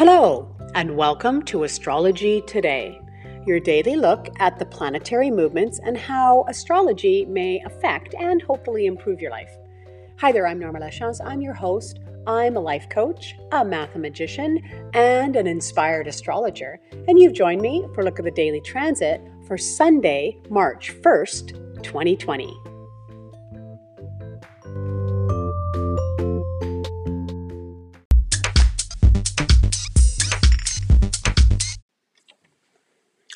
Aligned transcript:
Hello, 0.00 0.48
and 0.74 0.96
welcome 0.96 1.42
to 1.42 1.64
Astrology 1.64 2.40
Today, 2.46 2.98
your 3.46 3.60
daily 3.60 3.96
look 3.96 4.30
at 4.38 4.58
the 4.58 4.64
planetary 4.64 5.30
movements 5.30 5.78
and 5.84 5.94
how 5.94 6.46
astrology 6.48 7.26
may 7.26 7.60
affect 7.66 8.14
and 8.14 8.40
hopefully 8.40 8.86
improve 8.86 9.20
your 9.20 9.30
life. 9.30 9.50
Hi 10.16 10.32
there, 10.32 10.46
I'm 10.46 10.58
Norma 10.58 10.80
Lachance. 10.80 11.20
I'm 11.22 11.42
your 11.42 11.52
host. 11.52 12.00
I'm 12.26 12.56
a 12.56 12.60
life 12.60 12.88
coach, 12.88 13.34
a 13.52 13.62
mathematician, 13.62 14.62
and 14.94 15.36
an 15.36 15.46
inspired 15.46 16.06
astrologer. 16.06 16.80
And 17.06 17.18
you've 17.18 17.34
joined 17.34 17.60
me 17.60 17.86
for 17.94 18.00
a 18.00 18.04
look 18.04 18.18
at 18.18 18.24
the 18.24 18.30
daily 18.30 18.62
transit 18.62 19.20
for 19.46 19.58
Sunday, 19.58 20.40
March 20.48 20.94
1st, 21.02 21.82
2020. 21.82 22.69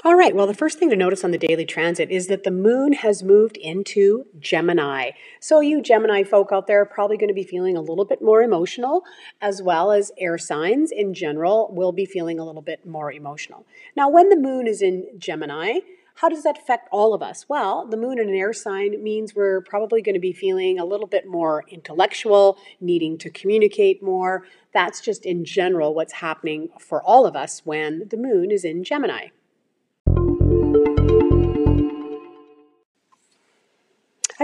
All 0.07 0.17
right, 0.17 0.37
well, 0.37 0.47
the 0.47 0.53
first 0.53 0.79
thing 0.79 0.91
to 0.91 0.97
notice 0.97 1.25
on 1.25 1.31
the 1.31 1.39
daily 1.39 1.65
transit 1.65 2.11
is 2.11 2.27
that 2.27 2.45
the 2.45 2.51
moon 2.51 2.93
has 2.93 3.23
moved 3.23 3.57
into 3.57 4.27
Gemini. 4.39 5.13
So, 5.41 5.61
you 5.61 5.81
Gemini 5.81 6.25
folk 6.25 6.53
out 6.53 6.67
there 6.67 6.83
are 6.83 6.85
probably 6.85 7.17
going 7.17 7.29
to 7.29 7.35
be 7.35 7.43
feeling 7.43 7.75
a 7.75 7.81
little 7.81 8.05
bit 8.05 8.21
more 8.21 8.43
emotional, 8.43 9.05
as 9.41 9.63
well 9.63 9.91
as 9.91 10.13
air 10.19 10.37
signs 10.37 10.93
in 10.93 11.15
general 11.15 11.71
will 11.73 11.93
be 11.93 12.05
feeling 12.05 12.39
a 12.39 12.45
little 12.45 12.61
bit 12.61 12.85
more 12.85 13.11
emotional. 13.11 13.65
Now, 13.97 14.11
when 14.11 14.29
the 14.29 14.37
moon 14.37 14.67
is 14.67 14.83
in 14.83 15.07
Gemini, 15.17 15.79
how 16.17 16.29
does 16.29 16.43
that 16.43 16.59
affect 16.59 16.87
all 16.93 17.15
of 17.15 17.23
us? 17.23 17.47
Well, 17.49 17.87
the 17.87 17.97
moon 17.97 18.19
in 18.19 18.29
an 18.29 18.35
air 18.35 18.53
sign 18.53 19.03
means 19.03 19.35
we're 19.35 19.63
probably 19.63 20.03
going 20.03 20.17
to 20.17 20.21
be 20.21 20.35
feeling 20.35 20.79
a 20.79 20.85
little 20.85 21.07
bit 21.07 21.27
more 21.27 21.65
intellectual, 21.71 22.59
needing 22.79 23.17
to 23.17 23.31
communicate 23.31 24.03
more. 24.03 24.43
That's 24.75 25.01
just 25.01 25.25
in 25.25 25.47
general 25.47 25.95
what's 25.95 26.13
happening 26.13 26.69
for 26.79 27.03
all 27.03 27.25
of 27.25 27.35
us 27.35 27.63
when 27.65 28.09
the 28.11 28.19
moon 28.19 28.51
is 28.51 28.67
in 28.67 28.85
Gemini. 28.85 29.29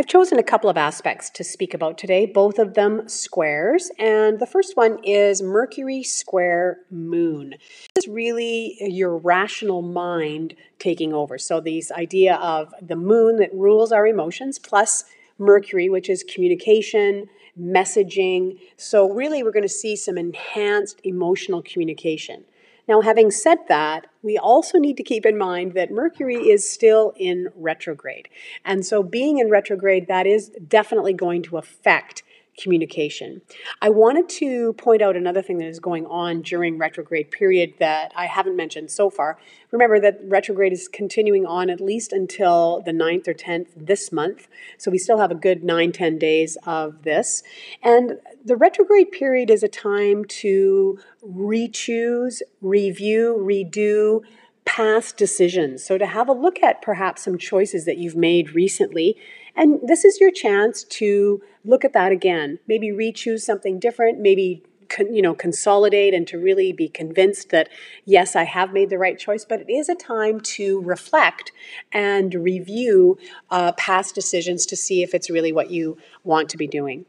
I've 0.00 0.06
chosen 0.06 0.38
a 0.38 0.42
couple 0.42 0.70
of 0.70 0.78
aspects 0.78 1.28
to 1.30 1.44
speak 1.44 1.74
about 1.74 1.98
today, 1.98 2.24
both 2.24 2.58
of 2.58 2.72
them 2.72 3.06
squares. 3.06 3.90
And 3.98 4.38
the 4.38 4.46
first 4.46 4.74
one 4.74 4.98
is 5.04 5.42
Mercury 5.42 6.02
square 6.02 6.78
moon. 6.90 7.56
This 7.94 8.04
is 8.04 8.08
really 8.08 8.78
your 8.80 9.18
rational 9.18 9.82
mind 9.82 10.54
taking 10.78 11.12
over. 11.12 11.36
So, 11.36 11.60
this 11.60 11.92
idea 11.92 12.36
of 12.36 12.72
the 12.80 12.96
moon 12.96 13.36
that 13.40 13.52
rules 13.52 13.92
our 13.92 14.06
emotions, 14.06 14.58
plus 14.58 15.04
Mercury, 15.38 15.90
which 15.90 16.08
is 16.08 16.22
communication, 16.22 17.28
messaging. 17.60 18.58
So, 18.78 19.12
really, 19.12 19.42
we're 19.42 19.52
going 19.52 19.64
to 19.64 19.68
see 19.68 19.96
some 19.96 20.16
enhanced 20.16 21.00
emotional 21.04 21.62
communication. 21.62 22.44
Now, 22.90 23.02
having 23.02 23.30
said 23.30 23.58
that, 23.68 24.08
we 24.20 24.36
also 24.36 24.76
need 24.76 24.96
to 24.96 25.04
keep 25.04 25.24
in 25.24 25.38
mind 25.38 25.74
that 25.74 25.92
Mercury 25.92 26.48
is 26.48 26.68
still 26.68 27.12
in 27.16 27.46
retrograde. 27.54 28.28
And 28.64 28.84
so, 28.84 29.04
being 29.04 29.38
in 29.38 29.48
retrograde, 29.48 30.08
that 30.08 30.26
is 30.26 30.48
definitely 30.66 31.12
going 31.12 31.44
to 31.44 31.56
affect 31.56 32.24
communication. 32.58 33.42
I 33.80 33.90
wanted 33.90 34.28
to 34.40 34.72
point 34.74 35.02
out 35.02 35.16
another 35.16 35.42
thing 35.42 35.58
that 35.58 35.68
is 35.68 35.80
going 35.80 36.06
on 36.06 36.42
during 36.42 36.78
retrograde 36.78 37.30
period 37.30 37.74
that 37.78 38.12
I 38.16 38.26
haven't 38.26 38.56
mentioned 38.56 38.90
so 38.90 39.10
far. 39.10 39.38
Remember 39.70 40.00
that 40.00 40.20
retrograde 40.24 40.72
is 40.72 40.88
continuing 40.88 41.46
on 41.46 41.70
at 41.70 41.80
least 41.80 42.12
until 42.12 42.82
the 42.84 42.92
9th 42.92 43.28
or 43.28 43.34
10th 43.34 43.68
this 43.76 44.12
month. 44.12 44.48
So 44.78 44.90
we 44.90 44.98
still 44.98 45.18
have 45.18 45.30
a 45.30 45.34
good 45.34 45.64
9 45.64 45.92
10 45.92 46.18
days 46.18 46.56
of 46.66 47.02
this. 47.02 47.42
And 47.82 48.18
the 48.44 48.56
retrograde 48.56 49.12
period 49.12 49.50
is 49.50 49.62
a 49.62 49.68
time 49.68 50.24
to 50.26 50.98
re-choose, 51.22 52.42
review, 52.60 53.36
redo 53.38 54.22
past 54.64 55.16
decisions. 55.16 55.84
So 55.84 55.98
to 55.98 56.06
have 56.06 56.28
a 56.28 56.32
look 56.32 56.62
at 56.62 56.82
perhaps 56.82 57.24
some 57.24 57.38
choices 57.38 57.86
that 57.86 57.98
you've 57.98 58.16
made 58.16 58.54
recently 58.54 59.16
and 59.56 59.80
this 59.82 60.04
is 60.04 60.20
your 60.20 60.30
chance 60.30 60.84
to 60.84 61.42
look 61.64 61.84
at 61.84 61.92
that 61.92 62.12
again. 62.12 62.58
Maybe 62.66 62.92
re-choose 62.92 63.44
something 63.44 63.78
different, 63.78 64.18
maybe 64.18 64.62
con, 64.88 65.14
you 65.14 65.22
know 65.22 65.34
consolidate 65.34 66.12
and 66.12 66.26
to 66.28 66.38
really 66.38 66.72
be 66.72 66.88
convinced 66.88 67.50
that 67.50 67.68
yes, 68.04 68.36
I 68.36 68.44
have 68.44 68.72
made 68.72 68.90
the 68.90 68.98
right 68.98 69.18
choice. 69.18 69.44
But 69.44 69.60
it 69.60 69.70
is 69.70 69.88
a 69.88 69.94
time 69.94 70.40
to 70.40 70.80
reflect 70.82 71.52
and 71.92 72.34
review 72.34 73.18
uh, 73.50 73.72
past 73.72 74.14
decisions 74.14 74.66
to 74.66 74.76
see 74.76 75.02
if 75.02 75.14
it's 75.14 75.30
really 75.30 75.52
what 75.52 75.70
you 75.70 75.96
want 76.24 76.48
to 76.50 76.56
be 76.56 76.66
doing. 76.66 77.06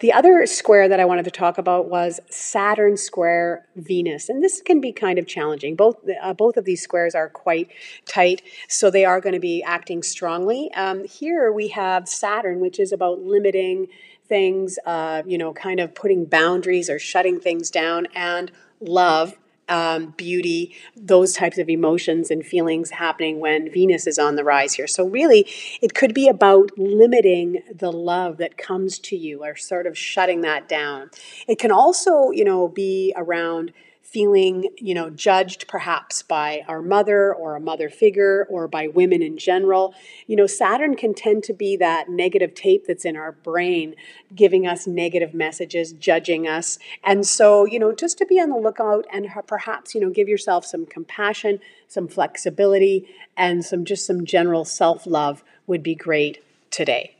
The 0.00 0.12
other 0.12 0.46
square 0.46 0.88
that 0.88 1.00
I 1.00 1.04
wanted 1.04 1.24
to 1.24 1.30
talk 1.30 1.58
about 1.58 1.88
was 1.88 2.20
Saturn 2.28 2.96
square 2.96 3.66
Venus, 3.76 4.28
and 4.28 4.42
this 4.42 4.60
can 4.60 4.80
be 4.80 4.92
kind 4.92 5.18
of 5.18 5.26
challenging. 5.26 5.76
Both 5.76 5.96
uh, 6.22 6.34
both 6.34 6.56
of 6.56 6.64
these 6.64 6.82
squares 6.82 7.14
are 7.14 7.28
quite 7.28 7.70
tight, 8.06 8.42
so 8.68 8.90
they 8.90 9.04
are 9.04 9.20
going 9.20 9.34
to 9.34 9.40
be 9.40 9.62
acting 9.62 10.02
strongly. 10.02 10.70
Um, 10.74 11.04
here 11.04 11.52
we 11.52 11.68
have 11.68 12.08
Saturn, 12.08 12.60
which 12.60 12.78
is 12.78 12.92
about 12.92 13.20
limiting 13.20 13.88
things, 14.26 14.78
uh, 14.86 15.22
you 15.26 15.38
know, 15.38 15.52
kind 15.52 15.80
of 15.80 15.94
putting 15.94 16.24
boundaries 16.24 16.88
or 16.88 16.98
shutting 16.98 17.40
things 17.40 17.70
down, 17.70 18.06
and 18.14 18.50
love 18.80 19.36
um, 19.68 20.14
beauty, 20.16 20.74
those 20.96 21.32
types 21.32 21.58
of 21.58 21.68
emotions 21.68 22.30
and 22.30 22.44
feelings 22.44 22.90
happening 22.90 23.40
when 23.40 23.70
Venus 23.70 24.06
is 24.06 24.18
on 24.18 24.36
the 24.36 24.44
rise 24.44 24.74
here. 24.74 24.86
So, 24.86 25.06
really, 25.06 25.46
it 25.80 25.94
could 25.94 26.14
be 26.14 26.28
about 26.28 26.70
limiting 26.76 27.62
the 27.74 27.92
love 27.92 28.36
that 28.38 28.58
comes 28.58 28.98
to 29.00 29.16
you 29.16 29.44
or 29.44 29.56
sort 29.56 29.86
of 29.86 29.96
shutting 29.96 30.42
that 30.42 30.68
down. 30.68 31.10
It 31.48 31.58
can 31.58 31.70
also, 31.70 32.30
you 32.30 32.44
know, 32.44 32.68
be 32.68 33.12
around 33.16 33.72
feeling, 34.14 34.70
you 34.78 34.94
know, 34.94 35.10
judged 35.10 35.66
perhaps 35.66 36.22
by 36.22 36.62
our 36.68 36.80
mother 36.80 37.34
or 37.34 37.56
a 37.56 37.60
mother 37.60 37.90
figure 37.90 38.46
or 38.48 38.68
by 38.68 38.86
women 38.86 39.20
in 39.22 39.36
general. 39.36 39.92
You 40.28 40.36
know, 40.36 40.46
Saturn 40.46 40.94
can 40.94 41.14
tend 41.14 41.42
to 41.44 41.52
be 41.52 41.76
that 41.78 42.08
negative 42.08 42.54
tape 42.54 42.86
that's 42.86 43.04
in 43.04 43.16
our 43.16 43.32
brain, 43.32 43.96
giving 44.32 44.68
us 44.68 44.86
negative 44.86 45.34
messages, 45.34 45.92
judging 45.92 46.46
us. 46.46 46.78
And 47.02 47.26
so, 47.26 47.64
you 47.64 47.80
know, 47.80 47.92
just 47.92 48.16
to 48.18 48.26
be 48.26 48.40
on 48.40 48.50
the 48.50 48.56
lookout 48.56 49.04
and 49.12 49.26
perhaps, 49.48 49.96
you 49.96 50.00
know, 50.00 50.10
give 50.10 50.28
yourself 50.28 50.64
some 50.64 50.86
compassion, 50.86 51.58
some 51.88 52.06
flexibility, 52.06 53.08
and 53.36 53.64
some 53.64 53.84
just 53.84 54.06
some 54.06 54.24
general 54.24 54.64
self 54.64 55.08
love 55.08 55.42
would 55.66 55.82
be 55.82 55.96
great 55.96 56.40
today. 56.70 57.13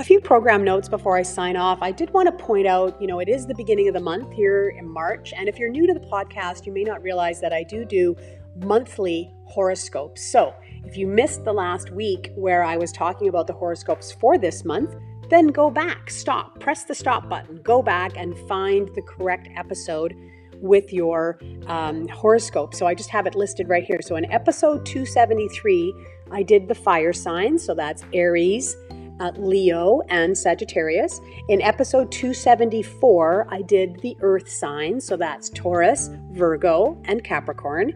A 0.00 0.02
few 0.02 0.18
program 0.18 0.64
notes 0.64 0.88
before 0.88 1.18
I 1.18 1.22
sign 1.22 1.56
off. 1.56 1.82
I 1.82 1.90
did 1.92 2.08
want 2.14 2.26
to 2.26 2.32
point 2.42 2.66
out, 2.66 2.98
you 3.02 3.06
know, 3.06 3.18
it 3.18 3.28
is 3.28 3.46
the 3.46 3.54
beginning 3.54 3.86
of 3.86 3.92
the 3.92 4.00
month 4.00 4.32
here 4.32 4.70
in 4.70 4.88
March. 4.88 5.34
And 5.36 5.46
if 5.46 5.58
you're 5.58 5.68
new 5.68 5.86
to 5.86 5.92
the 5.92 6.00
podcast, 6.00 6.64
you 6.64 6.72
may 6.72 6.84
not 6.84 7.02
realize 7.02 7.38
that 7.42 7.52
I 7.52 7.64
do 7.64 7.84
do 7.84 8.16
monthly 8.64 9.30
horoscopes. 9.44 10.22
So 10.32 10.54
if 10.86 10.96
you 10.96 11.06
missed 11.06 11.44
the 11.44 11.52
last 11.52 11.90
week 11.90 12.32
where 12.34 12.64
I 12.64 12.78
was 12.78 12.92
talking 12.92 13.28
about 13.28 13.46
the 13.46 13.52
horoscopes 13.52 14.10
for 14.10 14.38
this 14.38 14.64
month, 14.64 14.96
then 15.28 15.48
go 15.48 15.68
back, 15.68 16.10
stop, 16.10 16.58
press 16.60 16.84
the 16.84 16.94
stop 16.94 17.28
button, 17.28 17.60
go 17.62 17.82
back 17.82 18.16
and 18.16 18.38
find 18.48 18.88
the 18.94 19.02
correct 19.02 19.50
episode 19.54 20.16
with 20.62 20.94
your 20.94 21.38
um, 21.66 22.08
horoscope. 22.08 22.74
So 22.74 22.86
I 22.86 22.94
just 22.94 23.10
have 23.10 23.26
it 23.26 23.34
listed 23.34 23.68
right 23.68 23.84
here. 23.84 24.00
So 24.00 24.16
in 24.16 24.24
episode 24.32 24.86
273, 24.86 25.92
I 26.30 26.42
did 26.42 26.68
the 26.68 26.74
fire 26.74 27.12
signs. 27.12 27.62
So 27.62 27.74
that's 27.74 28.02
Aries, 28.14 28.78
uh, 29.20 29.30
Leo 29.36 30.00
and 30.08 30.36
Sagittarius. 30.36 31.20
In 31.48 31.60
episode 31.62 32.10
274, 32.10 33.46
I 33.50 33.62
did 33.62 34.00
the 34.00 34.16
earth 34.20 34.48
signs, 34.48 35.04
so 35.04 35.16
that's 35.16 35.50
Taurus, 35.50 36.10
Virgo, 36.32 37.00
and 37.04 37.22
Capricorn. 37.22 37.92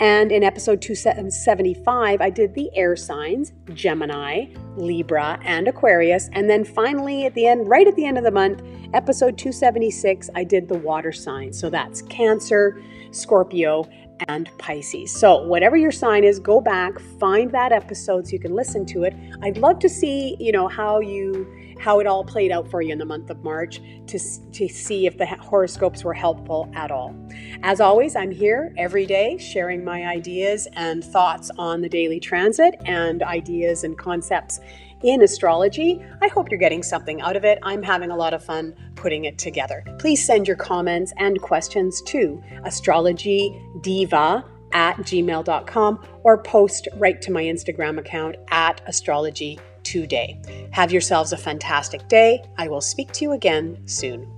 And 0.00 0.32
in 0.32 0.42
episode 0.42 0.82
275, 0.82 2.20
I 2.20 2.30
did 2.30 2.54
the 2.54 2.70
air 2.76 2.96
signs, 2.96 3.52
Gemini, 3.72 4.46
Libra, 4.76 5.38
and 5.44 5.68
Aquarius. 5.68 6.28
And 6.32 6.50
then 6.50 6.64
finally, 6.64 7.24
at 7.26 7.34
the 7.34 7.46
end, 7.46 7.68
right 7.68 7.86
at 7.86 7.94
the 7.94 8.04
end 8.04 8.18
of 8.18 8.24
the 8.24 8.30
month, 8.30 8.62
episode 8.92 9.38
276, 9.38 10.28
I 10.34 10.44
did 10.44 10.68
the 10.68 10.78
water 10.78 11.12
signs, 11.12 11.58
so 11.58 11.70
that's 11.70 12.02
Cancer, 12.02 12.82
Scorpio, 13.12 13.88
and 14.28 14.50
Pisces. 14.58 15.12
So, 15.12 15.42
whatever 15.42 15.76
your 15.76 15.92
sign 15.92 16.24
is, 16.24 16.38
go 16.38 16.60
back, 16.60 16.98
find 17.18 17.50
that 17.52 17.72
episode 17.72 18.26
so 18.26 18.32
you 18.32 18.38
can 18.38 18.54
listen 18.54 18.86
to 18.86 19.04
it. 19.04 19.14
I'd 19.42 19.58
love 19.58 19.78
to 19.80 19.88
see, 19.88 20.36
you 20.38 20.52
know, 20.52 20.68
how 20.68 21.00
you 21.00 21.46
how 21.78 22.00
it 22.00 22.06
all 22.06 22.24
played 22.24 22.50
out 22.50 22.70
for 22.70 22.80
you 22.80 22.92
in 22.92 22.98
the 22.98 23.04
month 23.04 23.28
of 23.30 23.42
March 23.42 23.80
to, 24.06 24.18
to 24.52 24.68
see 24.68 25.06
if 25.06 25.18
the 25.18 25.26
horoscopes 25.26 26.04
were 26.04 26.14
helpful 26.14 26.70
at 26.74 26.90
all. 26.90 27.14
As 27.62 27.80
always, 27.80 28.16
I'm 28.16 28.30
here 28.30 28.72
every 28.78 29.06
day 29.06 29.36
sharing 29.38 29.84
my 29.84 30.06
ideas 30.06 30.68
and 30.74 31.04
thoughts 31.04 31.50
on 31.58 31.82
the 31.82 31.88
daily 31.88 32.20
transit 32.20 32.76
and 32.86 33.22
ideas 33.22 33.84
and 33.84 33.98
concepts 33.98 34.60
in 35.02 35.22
astrology. 35.22 36.04
I 36.22 36.28
hope 36.28 36.50
you're 36.50 36.58
getting 36.58 36.82
something 36.82 37.20
out 37.20 37.36
of 37.36 37.44
it. 37.44 37.58
I'm 37.62 37.82
having 37.82 38.10
a 38.10 38.16
lot 38.16 38.34
of 38.34 38.44
fun 38.44 38.74
putting 38.94 39.24
it 39.24 39.38
together. 39.38 39.84
Please 39.98 40.24
send 40.24 40.46
your 40.46 40.56
comments 40.56 41.12
and 41.18 41.40
questions 41.40 42.02
to 42.02 42.42
astrologydiva 42.64 44.44
at 44.72 44.96
gmail.com 44.96 46.06
or 46.24 46.42
post 46.42 46.88
right 46.94 47.22
to 47.22 47.30
my 47.30 47.44
Instagram 47.44 47.98
account 47.98 48.36
at 48.50 48.80
astrology 48.86 49.58
today. 49.84 50.40
Have 50.72 50.90
yourselves 50.90 51.32
a 51.32 51.36
fantastic 51.36 52.08
day. 52.08 52.42
I 52.58 52.68
will 52.68 52.80
speak 52.80 53.12
to 53.12 53.24
you 53.24 53.32
again 53.32 53.80
soon. 53.86 54.33